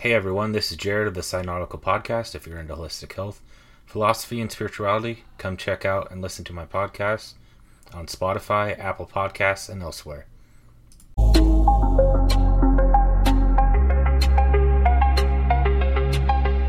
[0.00, 2.34] Hey everyone, this is Jared of the Cynautical Podcast.
[2.34, 3.42] If you're into holistic health,
[3.84, 7.34] philosophy, and spirituality, come check out and listen to my podcast
[7.92, 10.24] on Spotify, Apple Podcasts, and elsewhere.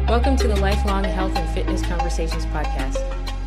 [0.10, 2.98] Welcome to the Lifelong Health and Fitness Conversations podcast.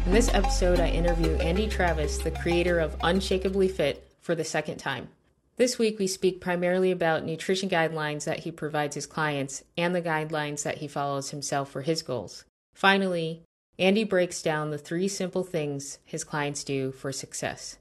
[0.07, 4.79] In this episode, I interview Andy Travis, the creator of Unshakably Fit, for the second
[4.79, 5.09] time.
[5.57, 10.02] This week, we speak primarily about nutrition guidelines that he provides his clients and the
[10.02, 12.45] guidelines that he follows himself for his goals.
[12.74, 13.42] Finally,
[13.78, 17.78] Andy breaks down the three simple things his clients do for success.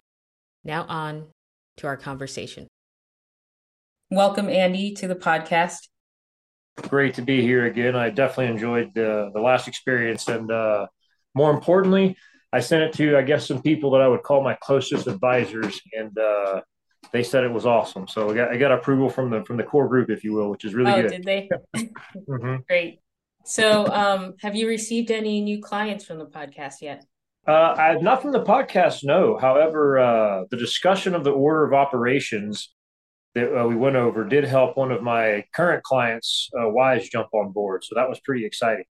[0.63, 1.29] Now, on
[1.77, 2.67] to our conversation.
[4.11, 5.87] Welcome, Andy, to the podcast.
[6.77, 7.95] Great to be here again.
[7.95, 10.27] I definitely enjoyed the, the last experience.
[10.27, 10.85] And uh,
[11.33, 12.17] more importantly,
[12.51, 15.81] I sent it to, I guess, some people that I would call my closest advisors.
[15.97, 16.61] And uh,
[17.11, 18.07] they said it was awesome.
[18.07, 20.49] So I got I got approval from the from the core group, if you will,
[20.49, 21.11] which is really oh, good.
[21.11, 21.49] did they?
[21.75, 22.57] mm-hmm.
[22.67, 22.99] Great.
[23.45, 27.05] So, um, have you received any new clients from the podcast yet?
[27.45, 29.37] Uh, I, have not from the podcast, no.
[29.37, 32.73] However, uh, the discussion of the order of operations
[33.35, 37.27] that uh, we went over did help one of my current clients, uh, Wise, jump
[37.33, 37.83] on board.
[37.83, 38.85] So that was pretty exciting.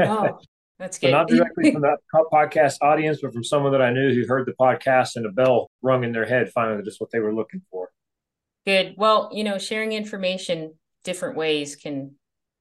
[0.00, 0.40] Oh,
[0.78, 1.08] that's good.
[1.08, 4.46] So not directly from that podcast audience, but from someone that I knew who heard
[4.46, 7.62] the podcast and a bell rung in their head, finally, just what they were looking
[7.70, 7.90] for.
[8.64, 8.94] Good.
[8.96, 12.12] Well, you know, sharing information different ways can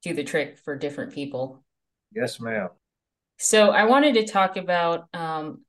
[0.01, 1.63] do the trick for different people.
[2.15, 2.69] Yes, ma'am.
[3.37, 5.63] So I wanted to talk about, um,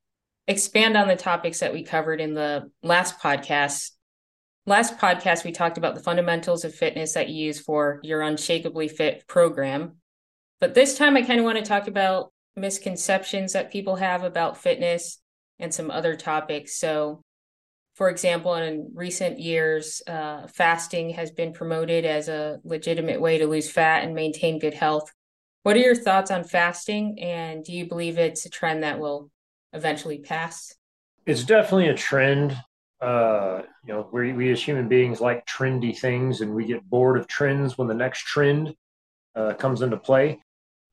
[0.47, 3.91] expand on the topics that we covered in the last podcast.
[4.65, 8.89] Last podcast, we talked about the fundamentals of fitness that you use for your Unshakably
[8.89, 9.97] Fit program.
[10.59, 14.57] But this time, I kind of want to talk about misconceptions that people have about
[14.57, 15.19] fitness
[15.59, 16.77] and some other topics.
[16.77, 17.21] So,
[17.95, 23.47] for example, in recent years, uh, fasting has been promoted as a legitimate way to
[23.47, 25.11] lose fat and maintain good health.
[25.63, 27.19] What are your thoughts on fasting?
[27.19, 29.29] And do you believe it's a trend that will
[29.73, 30.73] eventually pass?
[31.25, 32.57] It's definitely a trend.
[33.01, 37.17] Uh, you know, we, we as human beings like trendy things and we get bored
[37.17, 38.73] of trends when the next trend
[39.35, 40.39] uh, comes into play.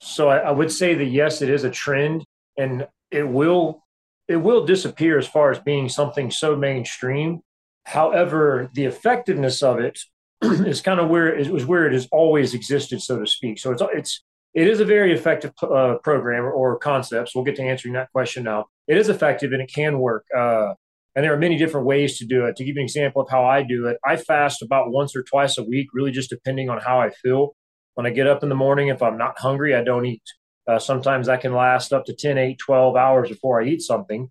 [0.00, 2.24] So I, I would say that yes, it is a trend,
[2.56, 3.84] and it will
[4.28, 7.40] it will disappear as far as being something so mainstream.
[7.84, 10.00] However, the effectiveness of it
[10.42, 13.58] is kind of where it was where it has always existed, so to speak.
[13.58, 14.24] So it's it's
[14.54, 17.34] it is a very effective uh, program or concepts.
[17.34, 18.66] We'll get to answering that question now.
[18.88, 20.24] It is effective and it can work.
[20.36, 20.72] Uh,
[21.14, 22.56] and there are many different ways to do it.
[22.56, 25.22] To give you an example of how I do it, I fast about once or
[25.22, 27.54] twice a week, really just depending on how I feel.
[27.96, 30.22] When I get up in the morning, if I'm not hungry, I don't eat.
[30.68, 34.30] Uh, sometimes that can last up to 10, 8, 12 hours before I eat something.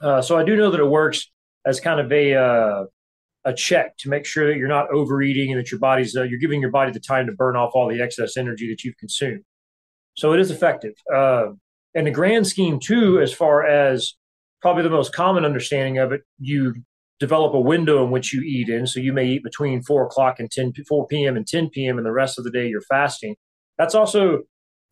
[0.00, 1.30] Uh, so I do know that it works
[1.66, 2.84] as kind of a uh,
[3.44, 6.38] a check to make sure that you're not overeating and that your body's uh, you're
[6.38, 9.42] giving your body the time to burn off all the excess energy that you've consumed.
[10.14, 10.94] So it is effective.
[11.12, 11.48] Uh,
[11.94, 14.14] in the grand scheme, too, as far as
[14.60, 16.74] probably the most common understanding of it, you
[17.18, 18.86] develop a window in which you eat in.
[18.86, 21.36] So you may eat between four o'clock and 10, 4 p.m.
[21.36, 21.98] and 10 p.m.
[21.98, 23.36] and the rest of the day you're fasting.
[23.76, 24.42] That's also,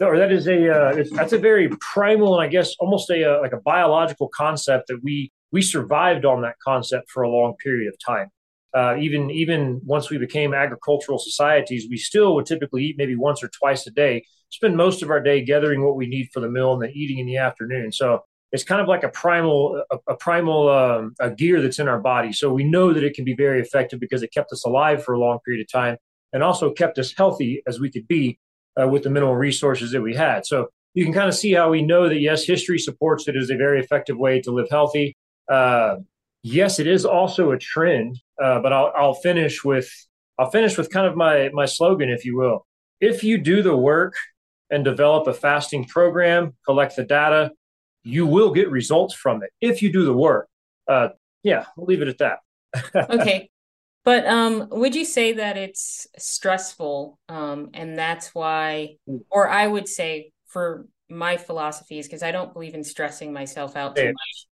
[0.01, 3.41] or that is a, uh, that's a very primal and I guess almost a, uh,
[3.41, 7.89] like a biological concept that we, we survived on that concept for a long period
[7.89, 8.31] of time.
[8.75, 13.43] Uh, even even once we became agricultural societies, we still would typically eat maybe once
[13.43, 14.23] or twice a day.
[14.51, 17.19] Spend most of our day gathering what we need for the meal and then eating
[17.19, 17.91] in the afternoon.
[17.91, 21.89] So it's kind of like a primal a, a primal um, a gear that's in
[21.89, 22.33] our body.
[22.33, 25.15] So we know that it can be very effective because it kept us alive for
[25.15, 25.97] a long period of time
[26.33, 28.39] and also kept us healthy as we could be
[28.81, 30.47] uh, with the minimal resources that we had.
[30.47, 33.51] So you can kind of see how we know that yes, history supports it as
[33.51, 35.17] a very effective way to live healthy.
[35.51, 35.97] Uh,
[36.43, 39.91] yes, it is also a trend, uh, but I'll, I'll finish with
[40.39, 42.67] I'll finish with kind of my my slogan, if you will.
[43.01, 44.15] If you do the work
[44.71, 47.53] and develop a fasting program, collect the data,
[48.07, 50.49] you will get results from it if you do the work.
[50.87, 51.09] Uh,
[51.43, 52.39] yeah, we'll leave it at that.
[53.11, 53.51] okay.
[54.05, 57.19] But um, would you say that it's stressful?
[57.29, 58.99] Um, and that's why,
[59.29, 63.97] or I would say for my philosophies, because I don't believe in stressing myself out
[63.97, 64.47] too much.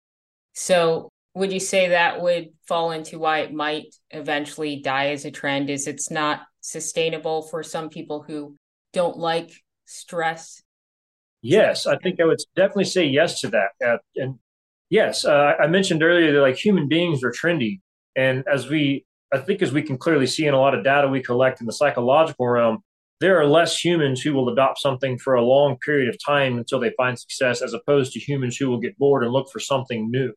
[0.54, 5.30] So would you say that would fall into why it might eventually die as a
[5.30, 5.70] trend?
[5.70, 8.56] Is it's not sustainable for some people who
[8.92, 9.52] don't like
[9.84, 10.63] stress
[11.44, 13.72] Yes, I think I would definitely say yes to that.
[13.86, 14.38] Uh, and
[14.88, 17.80] yes, uh, I mentioned earlier that like human beings are trendy,
[18.16, 21.06] and as we, I think, as we can clearly see in a lot of data
[21.06, 22.78] we collect in the psychological realm,
[23.20, 26.80] there are less humans who will adopt something for a long period of time until
[26.80, 30.10] they find success, as opposed to humans who will get bored and look for something
[30.10, 30.32] new.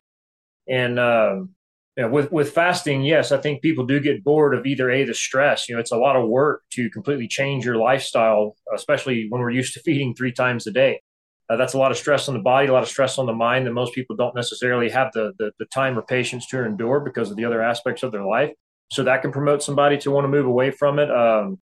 [0.67, 1.55] And um,
[1.97, 5.03] you know, with with fasting, yes, I think people do get bored of either a
[5.03, 5.67] the stress.
[5.67, 9.49] You know, it's a lot of work to completely change your lifestyle, especially when we're
[9.49, 11.01] used to feeding three times a day.
[11.49, 13.33] Uh, that's a lot of stress on the body, a lot of stress on the
[13.33, 16.99] mind that most people don't necessarily have the, the the time or patience to endure
[16.99, 18.51] because of the other aspects of their life.
[18.91, 21.09] So that can promote somebody to want to move away from it.
[21.09, 21.59] Um,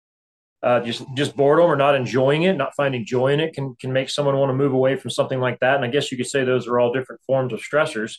[0.62, 3.92] uh, just just boredom or not enjoying it, not finding joy in it, can can
[3.92, 5.78] make someone want to move away from something like that.
[5.78, 8.18] And I guess you could say those are all different forms of stressors.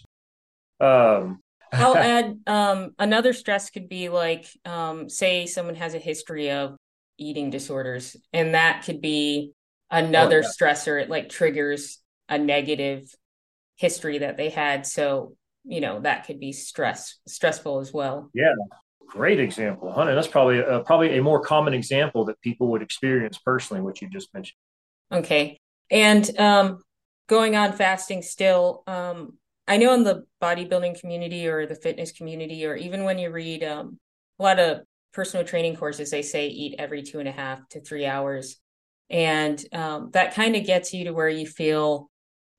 [0.80, 1.40] Um,
[1.72, 6.76] I'll add um, another stress could be like, um, say, someone has a history of
[7.18, 9.52] eating disorders, and that could be
[9.90, 10.48] another oh, yeah.
[10.48, 11.00] stressor.
[11.00, 13.04] It like triggers a negative
[13.76, 14.86] history that they had.
[14.86, 15.34] So,
[15.64, 18.30] you know, that could be stress stressful as well.
[18.34, 18.54] Yeah,
[19.06, 20.14] great example, honey.
[20.14, 24.08] That's probably a, probably a more common example that people would experience personally, what you
[24.08, 24.56] just mentioned.
[25.12, 25.58] Okay,
[25.90, 26.82] and um,
[27.28, 28.82] going on fasting still.
[28.86, 33.30] Um, I know in the bodybuilding community or the fitness community, or even when you
[33.30, 33.98] read um,
[34.38, 34.80] a lot of
[35.12, 38.56] personal training courses, they say eat every two and a half to three hours.
[39.08, 42.10] And um, that kind of gets you to where you feel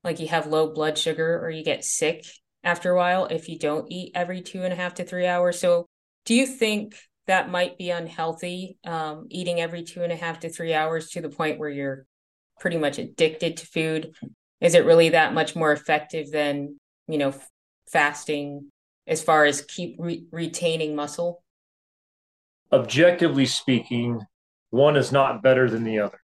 [0.04, 2.26] like you have low blood sugar or you get sick
[2.64, 5.60] after a while if you don't eat every two and a half to three hours.
[5.60, 5.88] So,
[6.26, 6.96] do you think
[7.28, 11.22] that might be unhealthy, um, eating every two and a half to three hours to
[11.22, 12.06] the point where you're
[12.60, 14.14] pretty much addicted to food?
[14.60, 16.80] Is it really that much more effective than
[17.12, 17.34] you know,
[17.88, 18.72] fasting
[19.08, 21.44] as far as keep re- retaining muscle?
[22.72, 24.22] Objectively speaking,
[24.70, 26.20] one is not better than the other.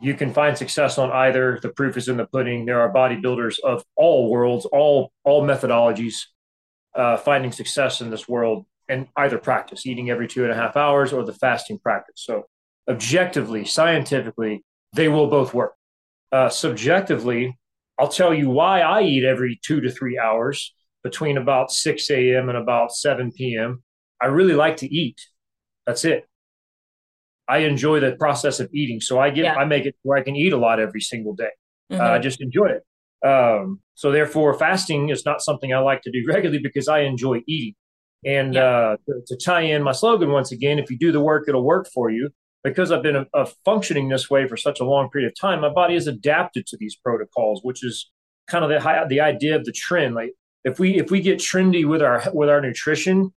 [0.00, 1.58] You can find success on either.
[1.62, 2.66] The proof is in the pudding.
[2.66, 6.16] There are bodybuilders of all worlds, all all methodologies,
[6.94, 10.76] uh, finding success in this world and either practice, eating every two and a half
[10.76, 12.22] hours, or the fasting practice.
[12.24, 12.44] So,
[12.88, 15.74] objectively, scientifically, they will both work.
[16.30, 17.58] Uh, subjectively,
[17.98, 22.48] I'll tell you why I eat every two to three hours between about 6 a.m.
[22.48, 23.82] and about 7 p.m.
[24.20, 25.20] I really like to eat.
[25.86, 26.26] That's it.
[27.48, 29.00] I enjoy the process of eating.
[29.00, 29.54] So I get, yeah.
[29.54, 31.50] I make it where I can eat a lot every single day.
[31.92, 32.02] Mm-hmm.
[32.02, 33.26] Uh, I just enjoy it.
[33.26, 37.42] Um, so therefore, fasting is not something I like to do regularly because I enjoy
[37.46, 37.74] eating.
[38.24, 38.64] And yeah.
[38.64, 41.62] uh, to, to, tie in my slogan once again, if you do the work, it'll
[41.62, 42.30] work for you
[42.66, 45.60] because I've been a, a functioning this way for such a long period of time,
[45.60, 48.10] my body has adapted to these protocols, which is
[48.48, 50.14] kind of the the idea of the trend.
[50.14, 50.32] Like
[50.64, 53.32] if we if we get trendy with our with our nutrition,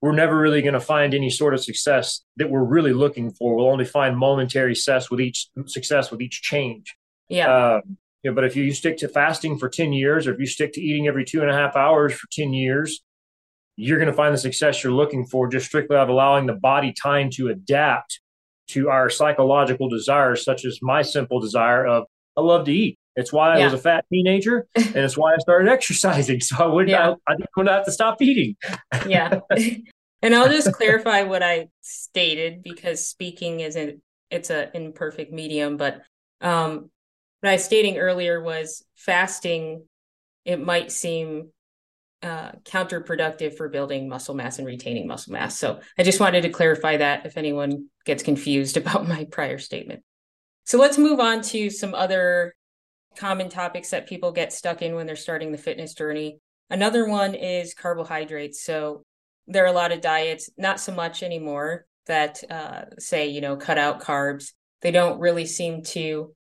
[0.00, 3.56] we're never really going to find any sort of success that we're really looking for.
[3.56, 6.96] We'll only find momentary success with each success with each change.
[7.28, 7.50] Yeah.
[7.50, 7.80] Uh,
[8.22, 10.72] you know, but if you stick to fasting for 10 years, or if you stick
[10.72, 13.00] to eating every two and a half hours for 10 years,
[13.76, 16.54] you're going to find the success you're looking for just strictly out of allowing the
[16.54, 18.20] body time to adapt
[18.68, 22.04] to our psychological desires, such as my simple desire of
[22.36, 22.98] I love to eat.
[23.16, 26.40] It's why I was a fat teenager, and it's why I started exercising.
[26.48, 26.90] So I wouldn't.
[26.90, 27.14] Yeah.
[27.26, 28.56] I, I didn't have to stop eating.
[29.08, 29.40] yeah,
[30.22, 34.00] and I'll just clarify what I stated because speaking isn't.
[34.30, 36.02] It's an imperfect medium, but
[36.42, 36.90] um,
[37.40, 39.84] what I was stating earlier was fasting.
[40.44, 41.50] It might seem
[42.22, 45.56] uh, counterproductive for building muscle mass and retaining muscle mass.
[45.58, 50.02] So I just wanted to clarify that if anyone gets confused about my prior statement.
[50.64, 52.54] So let's move on to some other
[53.16, 56.38] common topics that people get stuck in when they're starting the fitness journey.
[56.70, 58.62] Another one is carbohydrates.
[58.62, 59.02] So
[59.46, 63.56] there are a lot of diets, not so much anymore, that uh, say, you know,
[63.56, 64.52] cut out carbs.
[64.82, 66.34] They don't really seem to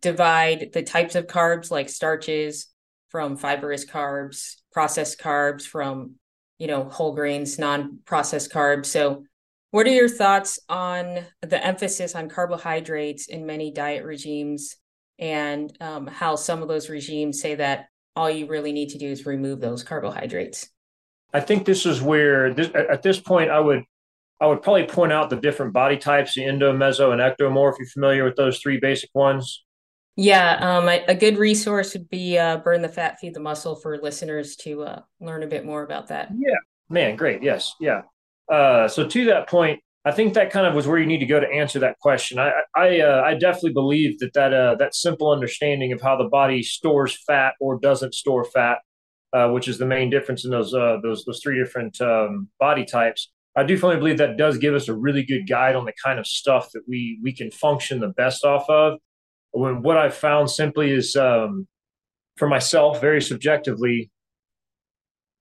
[0.00, 2.68] divide the types of carbs like starches
[3.08, 6.14] from fibrous carbs, processed carbs from,
[6.58, 8.86] you know, whole grains, non-processed carbs.
[8.86, 9.24] So
[9.70, 14.76] what are your thoughts on the emphasis on carbohydrates in many diet regimes
[15.18, 17.86] and um, how some of those regimes say that
[18.16, 20.68] all you really need to do is remove those carbohydrates?
[21.32, 23.84] I think this is where this, at this point I would
[24.40, 27.72] I would probably point out the different body types, the endo, meso, and ectomorph.
[27.72, 29.64] If you're familiar with those three basic ones?
[30.20, 33.96] Yeah, um, a, good resource would be uh, "Burn the Fat, Feed the Muscle" for
[33.98, 36.30] listeners to uh, learn a bit more about that.
[36.36, 36.56] Yeah,
[36.90, 37.40] man, great.
[37.40, 38.02] Yes, yeah.
[38.52, 41.26] Uh, so to that point, I think that kind of was where you need to
[41.26, 42.40] go to answer that question.
[42.40, 46.28] I I, uh, I definitely believe that that uh, that simple understanding of how the
[46.28, 48.78] body stores fat or doesn't store fat,
[49.32, 53.30] uh, which is the main difference in those those those three different um, body types.
[53.54, 56.18] I do firmly believe that does give us a really good guide on the kind
[56.18, 58.98] of stuff that we we can function the best off of
[59.52, 61.66] when what I've found simply is um,
[62.36, 64.10] for myself, very subjectively,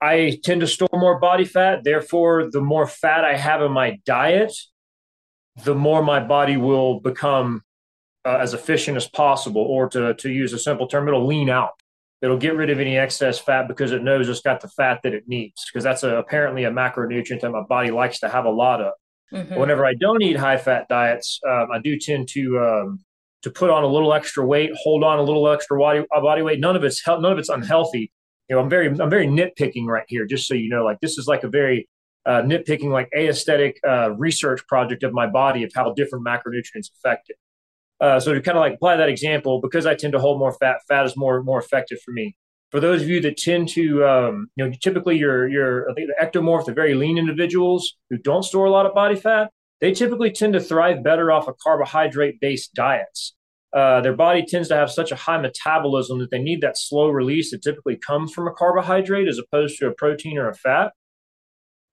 [0.02, 1.84] I tend to store more body fat.
[1.84, 4.54] Therefore, the more fat I have in my diet,
[5.64, 7.64] the more my body will become
[8.26, 11.72] uh, as efficient as possible, or to, to use a simple term, it'll lean out.
[12.22, 15.14] It'll get rid of any excess fat because it knows it's got the fat that
[15.14, 18.50] it needs, because that's a, apparently a macronutrient that my body likes to have a
[18.50, 18.94] lot of.
[19.32, 19.56] Mm-hmm.
[19.56, 23.06] Whenever I don't eat high fat diets, um, I do tend to um,
[23.44, 26.60] to put on a little extra weight, hold on a little extra body, body weight.
[26.60, 28.12] None of it's none of it's unhealthy.
[28.50, 30.84] You know, I'm very I'm very nitpicking right here, just so you know.
[30.84, 31.88] Like this is like a very
[32.26, 37.30] uh, nitpicking, like aesthetic uh, research project of my body of how different macronutrients affect
[37.30, 37.38] it.
[38.00, 40.54] Uh, so to kind of like apply that example, because I tend to hold more
[40.54, 42.36] fat, fat is more more effective for me.
[42.70, 46.66] For those of you that tend to, um, you know, typically you're think the ectomorph,
[46.66, 49.50] the very lean individuals who don't store a lot of body fat,
[49.82, 53.36] they typically tend to thrive better off of carbohydrate based diets.
[53.74, 57.10] Uh, their body tends to have such a high metabolism that they need that slow
[57.10, 60.94] release that typically comes from a carbohydrate as opposed to a protein or a fat.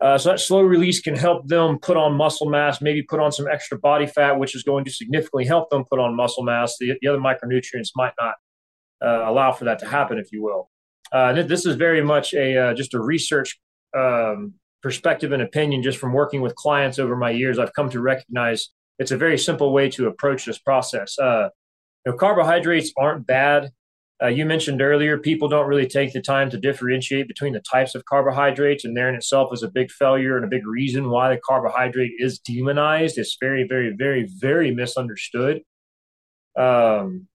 [0.00, 3.32] Uh, so that slow release can help them put on muscle mass, maybe put on
[3.32, 6.76] some extra body fat, which is going to significantly help them put on muscle mass.
[6.78, 8.34] The, the other micronutrients might not
[9.04, 10.70] uh, allow for that to happen, if you will.
[11.12, 13.58] Uh, this is very much a uh, just a research
[13.96, 17.58] um, perspective and opinion, just from working with clients over my years.
[17.58, 21.18] I've come to recognize it's a very simple way to approach this process.
[21.18, 21.48] Uh,
[22.04, 23.70] you know, carbohydrates aren't bad.
[24.22, 27.94] Uh, you mentioned earlier, people don't really take the time to differentiate between the types
[27.94, 31.30] of carbohydrates, and there in itself is a big failure and a big reason why
[31.30, 33.16] the carbohydrate is demonized.
[33.16, 35.62] It's very, very, very, very misunderstood.
[36.56, 37.26] Um,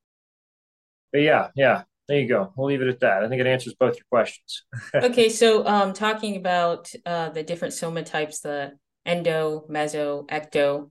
[1.12, 2.52] but yeah, yeah, there you go.
[2.58, 3.24] We'll leave it at that.
[3.24, 4.64] I think it answers both your questions.
[4.96, 8.74] okay, so um, talking about uh, the different soma types, the
[9.06, 10.90] endo, meso, ecto,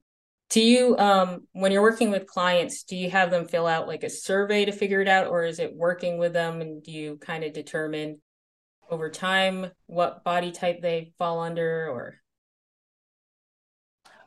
[0.49, 4.03] do you um when you're working with clients do you have them fill out like
[4.03, 7.17] a survey to figure it out or is it working with them and do you
[7.17, 8.19] kind of determine
[8.89, 12.15] over time what body type they fall under or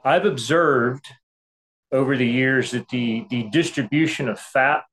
[0.04, 1.06] i've observed
[1.90, 4.84] over the years that the the distribution of fat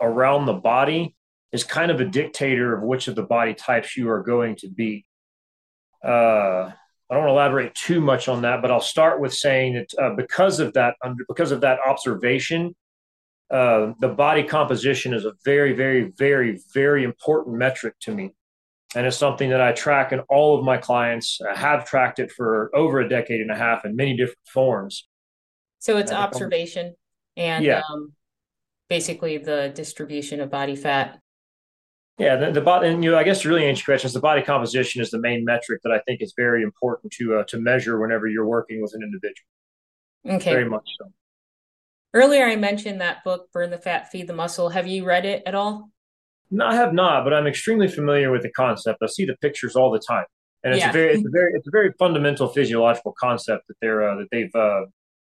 [0.00, 1.15] around the body
[1.52, 4.68] is kind of a dictator of which of the body types you are going to
[4.68, 5.04] be
[6.04, 6.70] uh
[7.08, 10.02] I don't want to elaborate too much on that, but I'll start with saying that
[10.02, 12.74] uh, because of that, under, because of that observation,
[13.48, 18.32] uh, the body composition is a very, very, very, very important metric to me,
[18.96, 21.40] and it's something that I track in all of my clients.
[21.48, 25.06] I have tracked it for over a decade and a half in many different forms.
[25.78, 26.96] So it's observation
[27.36, 27.82] and yeah.
[27.88, 28.12] um,
[28.88, 31.20] basically the distribution of body fat.
[32.18, 34.20] Yeah, the, the body, and you know, I guess the really interesting question is The
[34.20, 37.58] body composition is the main metric that I think is very important to uh, to
[37.58, 39.46] measure whenever you're working with an individual.
[40.36, 41.12] Okay, very much so.
[42.14, 45.42] Earlier, I mentioned that book, "Burn the Fat, Feed the Muscle." Have you read it
[45.44, 45.90] at all?
[46.50, 49.00] No, I have not, but I'm extremely familiar with the concept.
[49.02, 50.24] I see the pictures all the time,
[50.64, 50.90] and it's yeah.
[50.90, 54.28] a very, it's a very, it's a very fundamental physiological concept that they're uh, that
[54.32, 54.86] they've uh,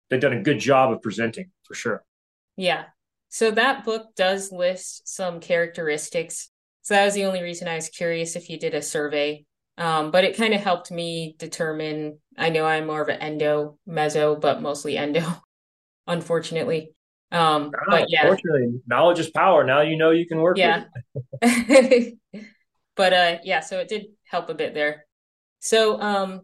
[0.09, 2.03] they've done a good job of presenting for sure.
[2.57, 2.85] Yeah.
[3.29, 6.51] So that book does list some characteristics
[6.83, 9.45] so that was the only reason I was curious if you did a survey.
[9.77, 12.19] Um, but it kind of helped me determine.
[12.37, 15.23] I know I'm more of an endo meso, but mostly endo,
[16.07, 16.91] unfortunately.
[17.31, 19.63] Um, no, but yeah, unfortunately, knowledge is power.
[19.63, 20.57] Now you know you can work.
[20.57, 20.83] Yeah.
[22.95, 25.05] but uh, yeah, so it did help a bit there.
[25.59, 26.41] So, um,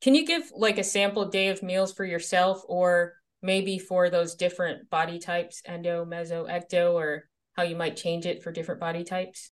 [0.00, 4.34] can you give like a sample day of meals for yourself, or maybe for those
[4.34, 9.04] different body types, endo, meso, ecto, or how you might change it for different body
[9.04, 9.51] types?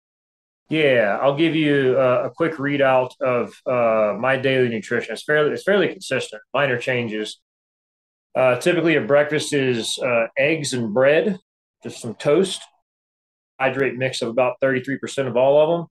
[0.70, 5.13] Yeah, I'll give you a, a quick readout of uh, my daily nutrition.
[5.13, 7.41] It's fairly it's fairly consistent, minor changes.
[8.36, 11.38] Uh, typically, a breakfast is uh, eggs and bread,
[11.84, 12.62] just some toast,
[13.60, 15.88] hydrate mix of about thirty three percent of all of them.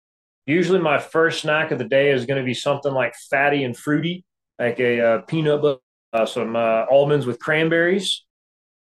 [0.47, 3.77] Usually, my first snack of the day is going to be something like fatty and
[3.77, 4.25] fruity,
[4.57, 5.79] like a uh, peanut butter,
[6.13, 8.23] uh, some uh, almonds with cranberries.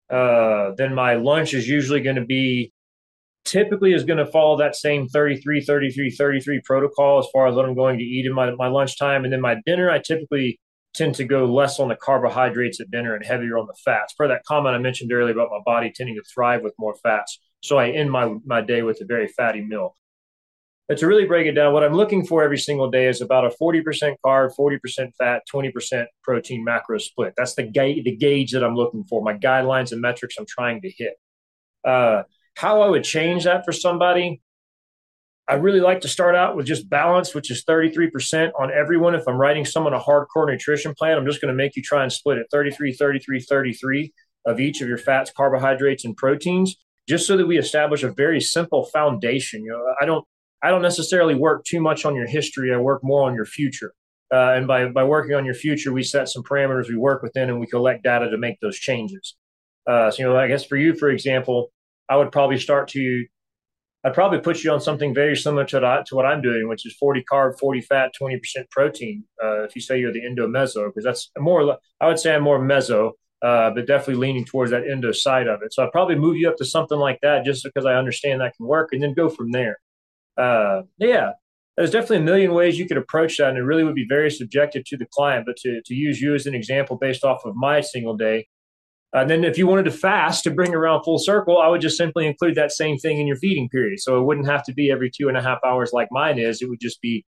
[0.09, 2.71] then my lunch is usually going to be
[3.45, 7.65] typically is going to follow that same 33, 33, 33 protocol as far as what
[7.65, 9.23] I'm going to eat in my, my lunchtime.
[9.23, 10.59] And then my dinner, I typically
[10.95, 14.13] tend to go less on the carbohydrates at dinner and heavier on the fats.
[14.13, 17.39] Per that comment I mentioned earlier about my body tending to thrive with more fats.
[17.61, 19.95] So I end my, my day with a very fatty meal.
[20.87, 23.45] But to really break it down, what I'm looking for every single day is about
[23.45, 27.33] a 40% carb, 40% fat, 20% protein macro split.
[27.35, 30.81] That's the, ga- the gauge that I'm looking for, my guidelines and metrics I'm trying
[30.81, 31.15] to hit.
[31.83, 32.23] Uh,
[32.55, 34.41] how I would change that for somebody,
[35.47, 39.13] I really like to start out with just balance, which is 33% on everyone.
[39.13, 42.01] If I'm writing someone a hardcore nutrition plan, I'm just going to make you try
[42.01, 44.13] and split it 33, 33, 33
[44.47, 46.75] of each of your fats, carbohydrates, and proteins,
[47.07, 49.63] just so that we establish a very simple foundation.
[49.63, 50.25] You know, I don't
[50.63, 52.73] I don't necessarily work too much on your history.
[52.73, 53.93] I work more on your future.
[54.33, 57.49] Uh, and by, by working on your future, we set some parameters we work within
[57.49, 59.35] and we collect data to make those changes.
[59.85, 61.71] Uh, so, you know, I guess for you, for example,
[62.09, 63.25] I would probably start to
[64.05, 66.85] I'd probably put you on something very similar to, that, to what I'm doing, which
[66.85, 69.23] is 40 carb, 40 fat, 20% protein.
[69.43, 72.43] Uh, if you say you're the endo meso, because that's more, I would say I'm
[72.43, 75.73] more meso, uh, but definitely leaning towards that endo side of it.
[75.73, 78.55] So I'd probably move you up to something like that just because I understand that
[78.55, 79.79] can work and then go from there.
[80.37, 81.31] Uh, yeah,
[81.75, 84.29] there's definitely a million ways you could approach that, and it really would be very
[84.29, 85.47] subjective to the client.
[85.47, 88.47] But to, to use you as an example based off of my single day,
[89.15, 91.97] and then if you wanted to fast to bring around full circle, I would just
[91.97, 93.99] simply include that same thing in your feeding period.
[93.99, 96.61] So it wouldn't have to be every two and a half hours like mine is.
[96.61, 97.25] It would just be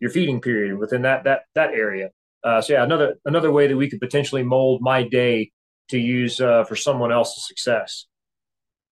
[0.00, 2.10] your feeding period within that that that area.
[2.42, 5.52] Uh, so yeah, another another way that we could potentially mold my day
[5.90, 8.06] to use uh, for someone else's success.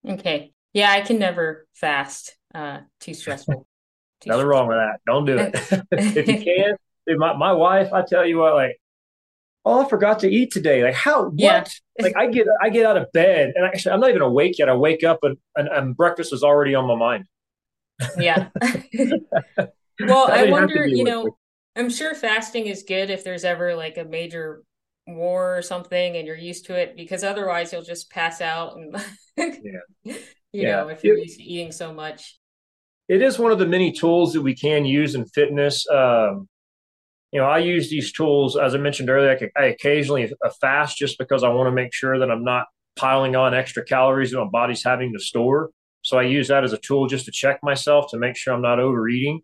[0.08, 0.52] Okay.
[0.72, 2.36] Yeah, I can never fast.
[2.54, 3.66] Uh, too stressful.
[4.22, 4.48] Too Nothing stressful.
[4.48, 5.00] wrong with that.
[5.06, 5.86] Don't do it.
[6.16, 8.78] if you can, my, my wife, I tell you what, like
[9.66, 10.82] oh, I forgot to eat today.
[10.84, 11.24] Like how?
[11.24, 11.36] What?
[11.36, 11.64] Yeah.
[12.00, 14.68] like I get I get out of bed and actually I'm not even awake yet.
[14.68, 17.26] I wake up and, and, and breakfast is already on my mind.
[18.16, 18.48] Yeah.
[20.00, 21.36] well, I wonder, you know,
[21.74, 24.62] I'm sure fasting is good if there's ever like a major
[25.06, 28.96] war or something and you're used to it because otherwise you'll just pass out and
[29.36, 29.80] yeah.
[30.04, 30.14] you
[30.52, 30.76] yeah.
[30.76, 32.36] know if you're used to eating so much
[33.08, 36.48] it is one of the many tools that we can use in fitness um,
[37.32, 41.18] you know, I use these tools, as I mentioned earlier, I, I occasionally fast just
[41.18, 42.66] because I want to make sure that I'm not
[42.96, 45.70] piling on extra calories that my body's having to store.
[46.02, 48.62] So I use that as a tool just to check myself to make sure I'm
[48.62, 49.40] not overeating.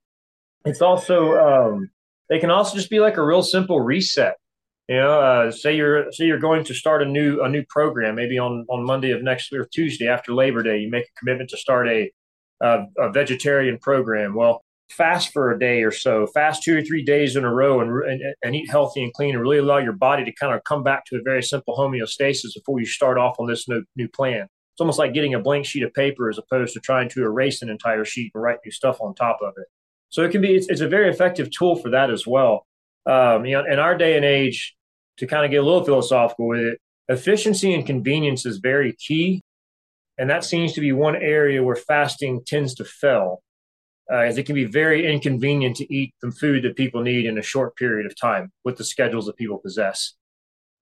[0.65, 1.91] It's also, um,
[2.29, 4.37] they can also just be like a real simple reset.
[4.89, 8.17] You know, uh, say you're say you're going to start a new a new program,
[8.17, 11.51] maybe on on Monday of next or Tuesday after Labor Day, you make a commitment
[11.51, 12.11] to start a
[12.61, 14.35] a, a vegetarian program.
[14.35, 17.81] Well, fast for a day or so, fast two or three days in a row,
[17.81, 20.63] and, and, and eat healthy and clean, and really allow your body to kind of
[20.65, 24.09] come back to a very simple homeostasis before you start off on this new, new
[24.09, 24.43] plan.
[24.43, 27.63] It's almost like getting a blank sheet of paper as opposed to trying to erase
[27.63, 29.67] an entire sheet and write new stuff on top of it.
[30.09, 32.67] So it can be it's, it's a very effective tool for that as well.
[33.07, 34.75] Um, you know, in our day and age,
[35.19, 39.43] to kind of get a little philosophical with it, efficiency and convenience is very key.
[40.19, 43.43] And that seems to be one area where fasting tends to fail
[44.13, 47.39] uh, as it can be very inconvenient to eat the food that people need in
[47.39, 50.15] a short period of time with the schedules that people possess,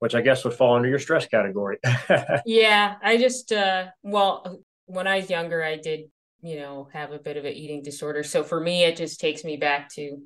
[0.00, 1.78] which I guess would fall under your stress category.
[2.44, 6.10] yeah, I just, uh, well, when I was younger, I did,
[6.42, 8.24] you know, have a bit of an eating disorder.
[8.24, 10.20] So for me, it just takes me back to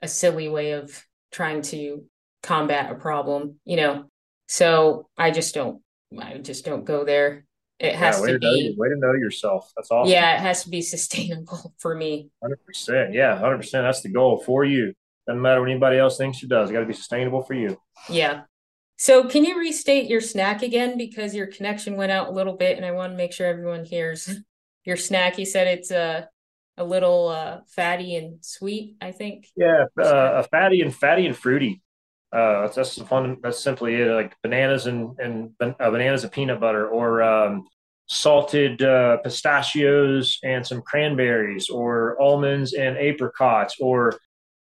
[0.00, 2.04] a silly way of trying to
[2.42, 4.04] combat a problem, you know.
[4.48, 5.82] So I just don't,
[6.18, 7.44] I just don't go there.
[7.78, 9.70] It has yeah, to, to be way to know yourself.
[9.76, 10.10] That's awesome.
[10.10, 12.30] Yeah, it has to be sustainable for me.
[12.42, 13.12] Hundred percent.
[13.12, 13.84] Yeah, hundred percent.
[13.84, 14.94] That's the goal for you.
[15.26, 16.70] Doesn't matter what anybody else thinks it does.
[16.70, 17.78] Got to be sustainable for you.
[18.08, 18.42] Yeah.
[18.96, 22.78] So can you restate your snack again because your connection went out a little bit,
[22.78, 24.30] and I want to make sure everyone hears
[24.84, 25.38] your snack.
[25.38, 26.22] You said it's a uh,
[26.78, 28.96] a little uh, fatty and sweet.
[29.00, 29.48] I think.
[29.56, 31.82] Yeah, uh, a fatty and fatty and fruity.
[32.36, 33.38] Uh, that's fun.
[33.42, 34.12] That's simply it.
[34.12, 37.66] Like bananas and and uh, bananas and peanut butter, or um,
[38.08, 44.18] salted uh, pistachios and some cranberries, or almonds and apricots, or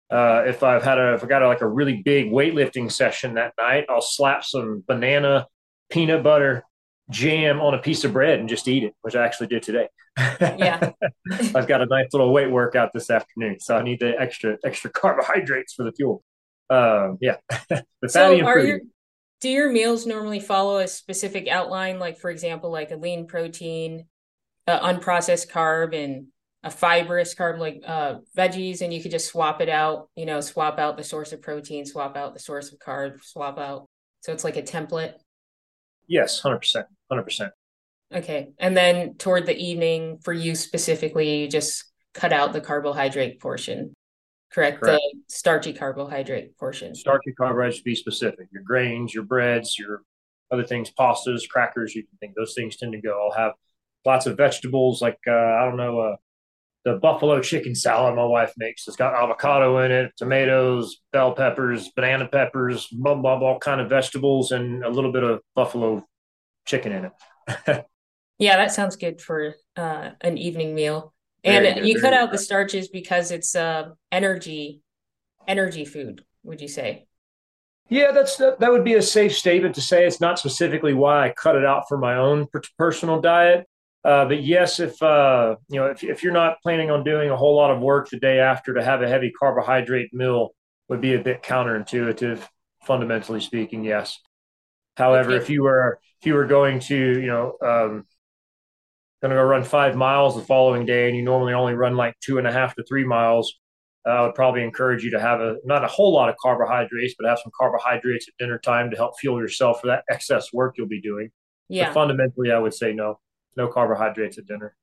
[0.10, 3.36] uh, if I've had a if I got a, like a really big weightlifting session
[3.36, 5.46] that night, I'll slap some banana
[5.92, 6.64] peanut butter
[7.12, 9.90] jam on a piece of bread and just eat it, which I actually did today.
[10.18, 10.92] Yeah,
[11.54, 14.90] I've got a nice little weight workout this afternoon, so I need the extra extra
[15.02, 16.24] carbohydrates for the fuel
[16.70, 17.38] uh, yeah,
[17.70, 18.80] the fatty so are your,
[19.42, 22.00] do your meals normally follow a specific outline?
[22.00, 24.06] Like, for example, like a lean protein,
[24.68, 26.28] uh, unprocessed carb, and
[26.64, 30.10] a fibrous carb like uh, veggies, and you could just swap it out.
[30.16, 33.58] You know, swap out the source of protein, swap out the source of carb, swap
[33.58, 33.88] out.
[34.22, 35.14] So it's like a template.
[36.08, 37.54] Yes, hundred percent, hundred percent.
[38.14, 43.40] Okay, and then toward the evening, for you specifically, you just cut out the carbohydrate
[43.40, 43.94] portion.
[44.52, 44.82] Correct.
[44.82, 45.02] Correct.
[45.02, 46.96] The starchy carbohydrate portion.
[46.96, 48.48] Starchy carbohydrates to be specific.
[48.52, 50.02] Your grains, your breads, your
[50.52, 53.22] other things, pastas, crackers, you can think those things tend to go.
[53.24, 53.54] I'll have
[54.06, 56.16] lots of vegetables like uh, I don't know, uh,
[56.86, 58.88] the buffalo chicken salad my wife makes.
[58.88, 63.82] It's got avocado in it, tomatoes, bell peppers, banana peppers, blah blah blah, all kind
[63.82, 66.06] of vegetables, and a little bit of buffalo
[66.66, 67.86] chicken in it.
[68.40, 71.14] yeah, that sounds good for uh, an evening meal.
[71.44, 74.82] And you cut out the starches because it's uh, energy
[75.48, 77.08] energy food, would you say?
[77.90, 80.06] Yeah, that's that, that would be a safe statement to say.
[80.06, 82.48] It's not specifically why I cut it out for my own
[82.78, 83.68] personal diet.
[84.04, 87.36] Uh, but yes, if uh, you know, if, if you're not planning on doing a
[87.36, 90.54] whole lot of work the day after, to have a heavy carbohydrate meal
[90.88, 92.42] would be a bit counterintuitive,
[92.84, 93.84] fundamentally speaking.
[93.84, 94.20] Yes.
[94.96, 95.44] However, okay.
[95.44, 98.06] if you were if you were going to, you know, um,
[99.22, 102.16] going to go run five miles the following day, and you normally only run like
[102.22, 103.54] two and a half to three miles,
[104.08, 107.16] uh, I would probably encourage you to have a not a whole lot of carbohydrates,
[107.18, 110.76] but have some carbohydrates at dinner time to help fuel yourself for that excess work
[110.78, 111.30] you'll be doing.
[111.68, 111.88] Yeah.
[111.88, 113.20] But fundamentally, I would say no,
[113.58, 114.76] no carbohydrates at dinner.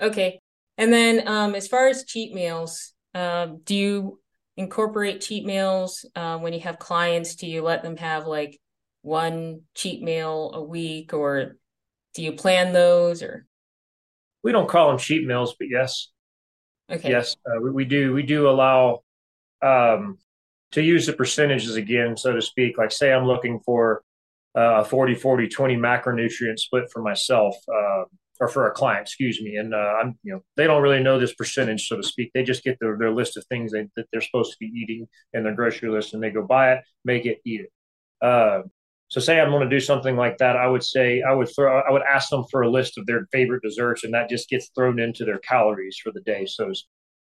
[0.00, 0.40] Okay.
[0.76, 4.20] And then um, as far as cheat meals, um, do you
[4.56, 7.34] incorporate cheat meals uh, when you have clients?
[7.36, 8.60] Do you let them have like
[9.02, 11.56] one cheat meal a week, or
[12.14, 13.22] do you plan those?
[13.22, 13.46] Or
[14.42, 16.08] we don't call them cheat mills, but yes,
[16.90, 18.12] okay, yes, uh, we, we, do.
[18.12, 19.02] We do allow
[19.62, 20.18] um,
[20.72, 22.78] to use the percentages again, so to speak.
[22.78, 24.02] Like, say, I'm looking for
[24.56, 27.56] uh, a 40 40 20 macronutrient split for myself.
[27.72, 28.04] Uh,
[28.40, 29.56] or for a client, excuse me.
[29.56, 32.30] And uh, I'm, you know, they don't really know this percentage, so to speak.
[32.32, 35.08] They just get their, their list of things they, that they're supposed to be eating
[35.32, 37.70] in their grocery list, and they go buy it, make it, eat it.
[39.08, 41.80] So, say I'm going to do something like that, I would say I would throw,
[41.80, 44.70] I would ask them for a list of their favorite desserts, and that just gets
[44.74, 46.46] thrown into their calories for the day.
[46.46, 46.70] So,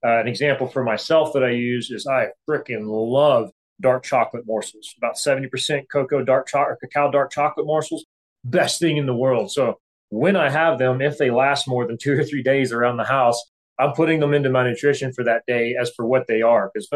[0.03, 3.51] uh, an example for myself that I use is I freaking love
[3.81, 4.93] dark chocolate morsels.
[4.97, 8.05] About 70% cocoa dark chocolate, cacao dark chocolate morsels,
[8.43, 9.51] best thing in the world.
[9.51, 9.79] So
[10.09, 13.03] when I have them, if they last more than two or three days around the
[13.03, 13.41] house,
[13.77, 16.69] I'm putting them into my nutrition for that day as for what they are.
[16.73, 16.89] Because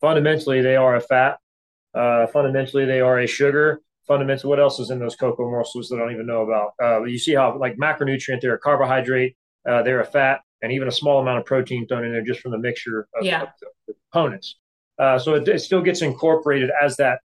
[0.00, 1.38] fundamentally, they are a fat.
[1.94, 3.80] Uh, fundamentally, they are a sugar.
[4.08, 6.72] Fundamentally, what else is in those cocoa morsels that I don't even know about?
[6.82, 9.36] Uh, you see how, like macronutrient, they're a carbohydrate,
[9.68, 12.40] uh, they're a fat, and even a small amount of protein thrown in there just
[12.40, 13.42] from the mixture of, yeah.
[13.42, 13.48] of
[13.86, 14.56] the components.
[14.98, 17.20] Uh, so it, it, still gets incorporated as that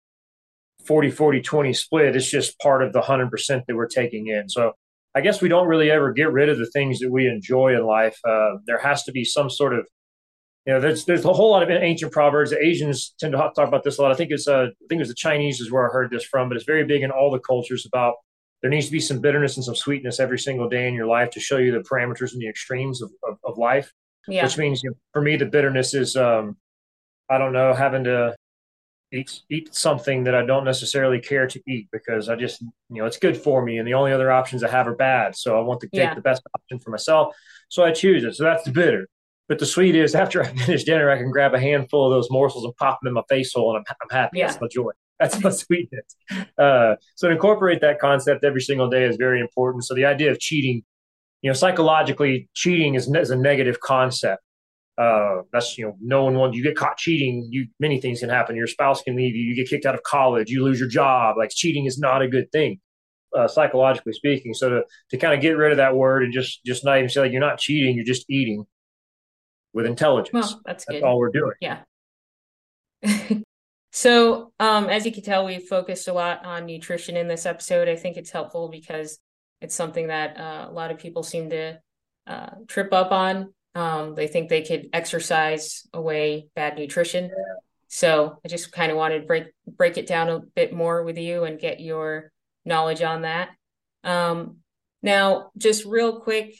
[0.86, 2.15] 40 40 20 split.
[2.15, 3.30] It's just part of the 100%
[3.65, 4.50] that we're taking in.
[4.50, 4.74] So
[5.15, 7.86] I guess we don't really ever get rid of the things that we enjoy in
[7.86, 8.17] life.
[8.28, 9.86] Uh, there has to be some sort of,
[10.65, 12.52] you know, there's there's a whole lot of ancient proverbs.
[12.52, 14.12] The Asians tend to talk about this a lot.
[14.12, 16.24] I think it's uh, I think it was the Chinese is where I heard this
[16.24, 18.15] from, but it's very big in all the cultures about
[18.62, 21.32] there needs to be some bitterness and some sweetness every single day in your life
[21.32, 23.91] to show you the parameters and the extremes of, of, of life.
[24.28, 24.43] Yeah.
[24.43, 26.58] Which means you know, for me, the bitterness is, um,
[27.28, 28.36] I don't know, having to
[29.12, 33.06] eat eat something that I don't necessarily care to eat because I just you know
[33.06, 35.36] it's good for me and the only other options I have are bad.
[35.36, 36.13] So I want to take yeah.
[36.13, 37.36] the best option for myself.
[37.69, 38.36] So I choose it.
[38.36, 39.08] So that's the bitter.
[39.52, 42.32] But the sweet is after I finish dinner, I can grab a handful of those
[42.32, 44.40] morsels and pop them in my face hole, and I'm, I'm happy.
[44.40, 44.48] Yeah.
[44.48, 44.92] That's my joy.
[45.20, 46.16] That's my sweetness.
[46.58, 49.84] Uh, so to incorporate that concept every single day is very important.
[49.84, 50.84] So the idea of cheating,
[51.42, 54.42] you know, psychologically, cheating is, is a negative concept.
[54.98, 57.46] Uh, that's you know, no one wants you get caught cheating.
[57.52, 58.56] You many things can happen.
[58.56, 59.44] Your spouse can leave you.
[59.44, 60.50] You get kicked out of college.
[60.50, 61.36] You lose your job.
[61.38, 62.80] Like cheating is not a good thing,
[63.38, 64.54] uh, psychologically speaking.
[64.54, 67.10] So to to kind of get rid of that word and just just not even
[67.10, 67.98] say like you're not cheating.
[67.98, 68.66] You're just eating
[69.74, 70.34] with intelligence.
[70.34, 71.54] Well, that's, that's all we're doing.
[71.62, 71.80] Yeah.
[73.92, 77.88] so um, as you can tell, we focused a lot on nutrition in this episode.
[77.88, 79.20] I think it's helpful because
[79.62, 81.80] it's something that uh, a lot of people seem to
[82.28, 87.32] uh, trip up on um, they think they could exercise away bad nutrition.
[87.88, 91.18] So I just kind of wanted to break break it down a bit more with
[91.18, 92.32] you and get your
[92.66, 93.50] knowledge on that.
[94.04, 94.58] Um,
[95.02, 96.56] now, just real quick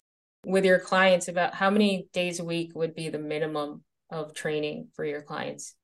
[0.46, 4.88] with your clients, about how many days a week would be the minimum of training
[4.96, 5.76] for your clients?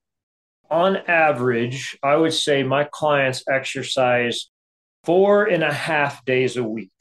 [0.70, 4.50] On average, I would say my clients exercise
[5.04, 6.92] four and a half days a week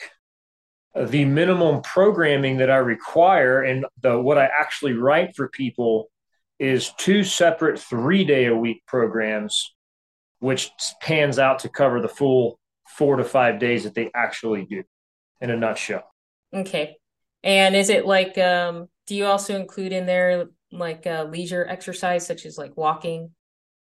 [1.04, 6.08] the minimum programming that I require and the what I actually write for people
[6.58, 9.74] is two separate three day a week programs,
[10.38, 10.70] which
[11.02, 14.82] pans out to cover the full four to five days that they actually do
[15.40, 16.04] in a nutshell.
[16.54, 16.96] Okay.
[17.46, 22.26] And is it like, um, do you also include in there like uh, leisure exercise,
[22.26, 23.30] such as like walking?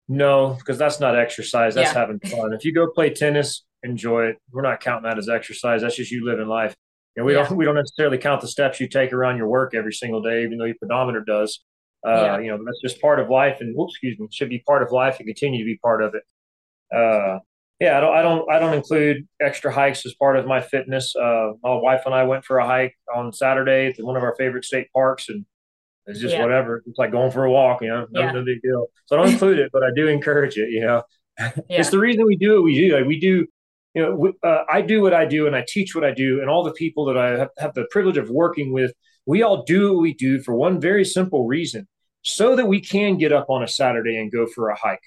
[0.08, 1.74] No, because that's not exercise.
[1.74, 2.00] That's yeah.
[2.00, 2.54] having fun.
[2.54, 4.38] If you go play tennis, enjoy it.
[4.52, 5.82] We're not counting that as exercise.
[5.82, 6.76] That's just you living life.
[7.18, 7.48] Know, we yeah.
[7.48, 10.44] don't we don't necessarily count the steps you take around your work every single day,
[10.44, 11.64] even though your pedometer does.
[12.06, 12.40] Uh, yeah.
[12.40, 14.92] You know, that's just part of life, and whoops, excuse me, should be part of
[14.92, 16.24] life and continue to be part of it.
[16.96, 17.40] Uh,
[17.80, 21.16] yeah, I don't, I don't, I don't include extra hikes as part of my fitness.
[21.16, 24.36] Uh, my wife and I went for a hike on Saturday to one of our
[24.38, 25.46] favorite state parks, and
[26.06, 26.42] it's just yeah.
[26.42, 26.84] whatever.
[26.86, 28.32] It's like going for a walk, you know, no, yeah.
[28.32, 28.88] no big deal.
[29.06, 30.70] So I don't include it, but I do encourage it.
[30.70, 31.04] You know,
[31.40, 31.52] yeah.
[31.70, 32.98] it's the reason we do what we do.
[32.98, 33.48] Like we do
[33.96, 36.50] you know, uh, I do what I do and I teach what I do, and
[36.50, 38.94] all the people that I have, have the privilege of working with,
[39.26, 41.88] we all do what we do for one very simple reason
[42.22, 45.00] so that we can get up on a Saturday and go for a hike.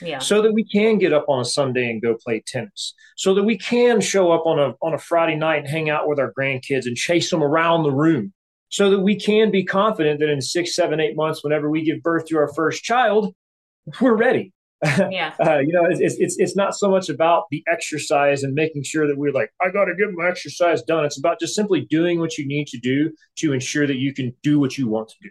[0.00, 0.18] Yeah.
[0.18, 2.94] So that we can get up on a Sunday and go play tennis.
[3.16, 6.08] So that we can show up on a on a Friday night and hang out
[6.08, 8.32] with our grandkids and chase them around the room.
[8.70, 12.02] So that we can be confident that in six, seven, eight months, whenever we give
[12.02, 13.32] birth to our first child,
[14.00, 14.52] we're ready.
[15.10, 15.32] Yeah.
[15.40, 19.06] uh, you know, it's, it's it's not so much about the exercise and making sure
[19.06, 21.06] that we're like, I got to get my exercise done.
[21.06, 24.34] It's about just simply doing what you need to do to ensure that you can
[24.42, 25.30] do what you want to do.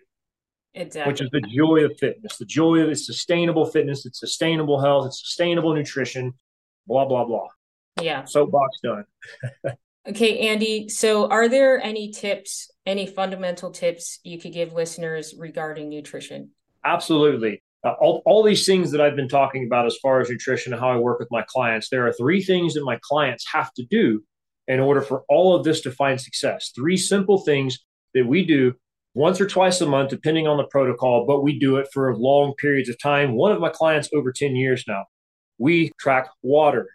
[0.76, 1.12] Exactly.
[1.12, 2.38] Which is the joy of fitness.
[2.38, 4.06] The joy of it's sustainable fitness.
[4.06, 5.08] It's sustainable health.
[5.08, 6.34] It's sustainable nutrition.
[6.88, 7.48] Blah blah blah.
[8.02, 8.26] Yeah.
[8.26, 9.06] Soapbox done.
[10.08, 10.90] okay, Andy.
[10.90, 16.52] So, are there any tips, any fundamental tips you could give listeners regarding nutrition?
[16.84, 17.62] Absolutely.
[17.86, 20.82] Uh, all, all these things that I've been talking about as far as nutrition and
[20.82, 23.84] how I work with my clients, there are three things that my clients have to
[23.84, 24.24] do
[24.68, 26.72] in order for all of this to find success.
[26.74, 27.80] Three simple things
[28.14, 28.74] that we do
[29.14, 32.54] once or twice a month, depending on the protocol, but we do it for long
[32.56, 33.34] periods of time.
[33.34, 35.06] One of my clients over 10 years now,
[35.58, 36.88] we track water,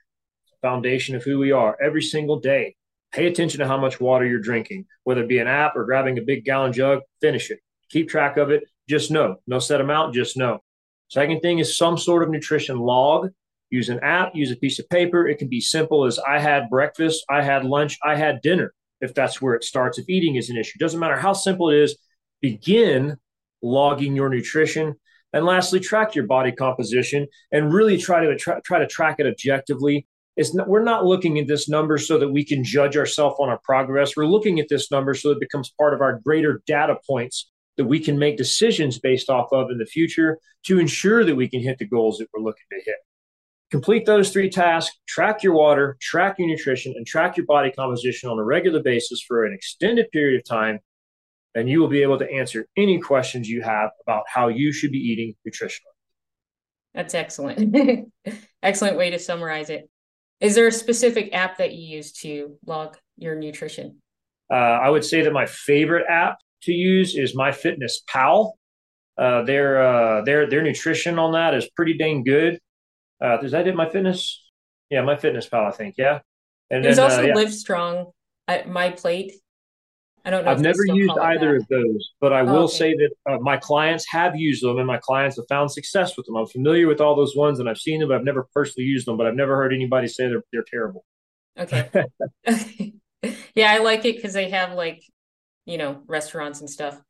[0.61, 2.75] foundation of who we are every single day.
[3.13, 6.19] Pay attention to how much water you're drinking, whether it be an app or grabbing
[6.19, 7.61] a big gallon jug, finish it.
[7.91, 8.65] Keep track of it.
[8.89, 9.37] Just know.
[9.47, 10.59] No set amount, just know.
[11.09, 13.31] Second thing is some sort of nutrition log.
[13.71, 15.27] Use an app, use a piece of paper.
[15.27, 19.15] It can be simple as I had breakfast, I had lunch, I had dinner, if
[19.15, 20.79] that's where it starts, if eating is an issue.
[20.79, 21.97] Doesn't matter how simple it is,
[22.41, 23.17] begin
[23.63, 24.95] logging your nutrition.
[25.33, 29.27] And lastly, track your body composition and really try to tra- try to track it
[29.27, 30.07] objectively.
[30.37, 33.49] It's not, we're not looking at this number so that we can judge ourselves on
[33.49, 34.17] our progress.
[34.17, 37.87] We're looking at this number so it becomes part of our greater data points that
[37.87, 41.61] we can make decisions based off of in the future to ensure that we can
[41.61, 42.97] hit the goals that we're looking to hit.
[43.71, 48.31] Complete those three tasks, track your water, track your nutrition, and track your body composition
[48.31, 50.79] on a regular basis for an extended period of time,
[51.55, 54.93] and you will be able to answer any questions you have about how you should
[54.93, 55.95] be eating nutritionally.
[56.95, 58.13] That's excellent.
[58.63, 59.89] excellent way to summarize it.
[60.41, 64.01] Is there a specific app that you use to log your nutrition?
[64.51, 68.53] Uh, I would say that my favorite app to use is MyFitnessPal.
[69.17, 72.61] Uh, their uh, their their nutrition on that is pretty dang good.
[73.21, 74.45] Uh, does that hit my fitness?
[74.91, 75.97] Yeah, MyFitnessPal, I think.
[75.99, 76.21] Yeah.
[76.71, 77.35] And there's then, uh, also yeah.
[77.35, 78.13] Livestrong
[78.47, 79.33] at MyPlate.
[80.29, 80.51] I don't know.
[80.51, 82.77] I've never used either of those, but I oh, will okay.
[82.77, 86.27] say that uh, my clients have used them, and my clients have found success with
[86.27, 86.37] them.
[86.37, 88.11] I'm familiar with all those ones, and I've seen them.
[88.11, 91.05] But I've never personally used them, but I've never heard anybody say they're they're terrible.
[91.59, 91.89] Okay.
[93.55, 95.03] yeah, I like it because they have like
[95.69, 97.01] you know, restaurants and stuff.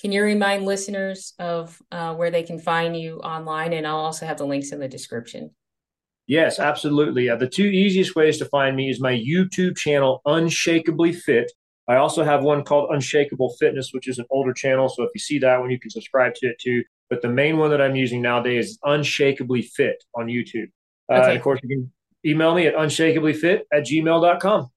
[0.00, 3.74] Can you remind listeners of uh, where they can find you online?
[3.74, 5.50] And I'll also have the links in the description.
[6.26, 7.28] Yes, absolutely.
[7.28, 11.50] Uh, the two easiest ways to find me is my YouTube channel, Unshakably Fit.
[11.88, 14.88] I also have one called Unshakable Fitness, which is an older channel.
[14.88, 16.84] So if you see that one, you can subscribe to it too.
[17.08, 20.70] But the main one that I'm using nowadays is Unshakably Fit on YouTube.
[21.10, 21.36] Uh, okay.
[21.36, 21.92] of course, you can
[22.24, 24.70] email me at unshakablyfit at gmail.com.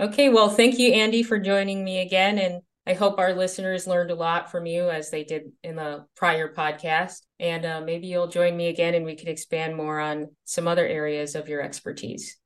[0.00, 2.38] Okay, well, thank you, Andy, for joining me again.
[2.38, 6.04] And I hope our listeners learned a lot from you as they did in the
[6.16, 7.20] prior podcast.
[7.38, 10.86] And uh, maybe you'll join me again and we can expand more on some other
[10.86, 12.36] areas of your expertise.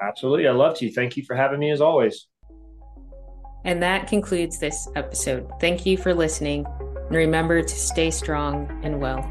[0.00, 0.48] Absolutely.
[0.48, 0.92] I love to.
[0.92, 2.26] Thank you for having me as always.
[3.64, 5.50] And that concludes this episode.
[5.60, 6.66] Thank you for listening.
[7.08, 9.30] And remember to stay strong and well.